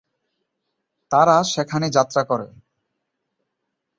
[1.11, 2.47] তারা সেখানে যাত্রা করে।